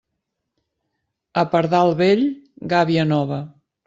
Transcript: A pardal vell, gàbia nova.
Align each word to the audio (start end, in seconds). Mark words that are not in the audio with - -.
A 1.41 1.43
pardal 1.55 1.93
vell, 1.99 2.23
gàbia 2.73 3.05
nova. 3.11 3.39